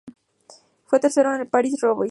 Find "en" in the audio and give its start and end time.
1.31-1.41